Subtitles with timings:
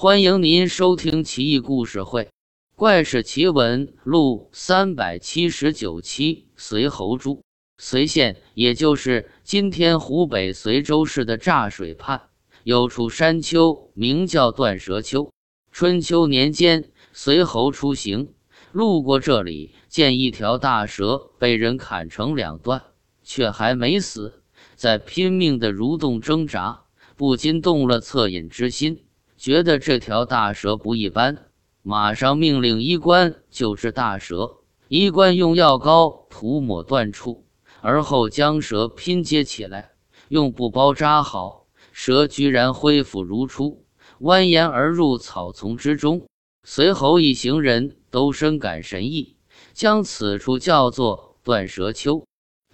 [0.00, 2.22] 欢迎您收听《奇异故事会·
[2.76, 6.46] 怪事奇闻录》三百七十九期。
[6.56, 7.42] 随侯珠，
[7.78, 12.28] 随县也就是今天湖北随州市的柞水畔，
[12.62, 15.32] 有处山丘，名叫断蛇丘。
[15.72, 18.32] 春秋年间，随侯出行，
[18.70, 22.84] 路过这里，见一条大蛇被人砍成两段，
[23.24, 24.44] 却还没死，
[24.76, 26.84] 在拼命的蠕动挣扎，
[27.16, 29.02] 不禁动了恻隐之心。
[29.38, 31.46] 觉得这条大蛇不一般，
[31.82, 34.56] 马上命令医官救治大蛇。
[34.88, 37.46] 医官用药膏涂抹断处，
[37.80, 39.92] 而后将蛇拼接起来，
[40.26, 43.84] 用布包扎好，蛇居然恢复如初，
[44.20, 46.26] 蜿蜒而入草丛之中。
[46.64, 49.36] 随后一行人都深感神异，
[49.72, 52.24] 将此处叫做断蛇丘。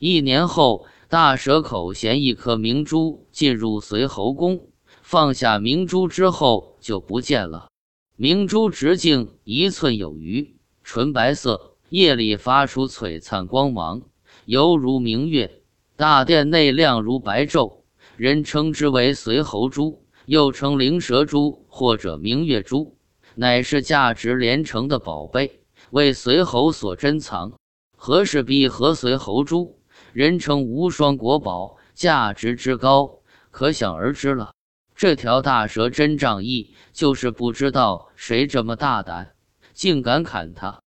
[0.00, 4.70] 一年后，大蛇口衔一颗明珠进入随侯宫。
[5.06, 7.68] 放下明珠之后就不见了。
[8.16, 14.00] 明珠直径一寸有余，纯白色，夜里发出璀璨光芒，
[14.46, 15.60] 犹如明月。
[15.94, 17.80] 大殿内亮如白昼，
[18.16, 22.96] 人称之为随侯珠，又称灵蛇珠或者明月珠，
[23.34, 27.52] 乃是价值连城的宝贝，为随侯所珍藏。
[27.94, 29.78] 和氏璧和随侯珠，
[30.14, 33.18] 人称无双国宝，价值之高，
[33.50, 34.53] 可想而知了。
[34.94, 39.34] 这条大蛇真仗义，就是不知道谁这么大胆，
[39.72, 40.83] 竟敢砍他。